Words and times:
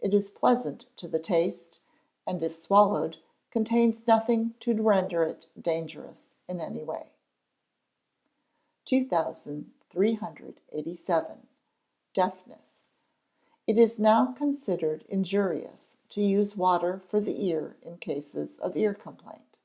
It 0.00 0.12
is 0.12 0.28
pleasant 0.28 0.94
to 0.98 1.08
the 1.08 1.18
taste, 1.18 1.78
and 2.26 2.42
if 2.42 2.54
swallowed, 2.54 3.16
contains 3.50 4.06
nothing 4.06 4.52
to 4.60 4.74
render 4.74 5.22
it 5.22 5.46
dangerous 5.58 6.26
in 6.46 6.60
any 6.60 6.84
way. 6.84 7.12
2387. 8.84 11.48
Deafness. 12.12 12.74
It 13.66 13.78
is 13.78 13.98
now 13.98 14.32
considered 14.34 15.06
injurious 15.08 15.96
to 16.10 16.20
use 16.20 16.54
water 16.54 16.98
for 16.98 17.18
the 17.18 17.42
ear 17.46 17.78
in 17.80 17.96
cases 17.96 18.56
of 18.58 18.76
ear 18.76 18.92
complaint. 18.92 19.58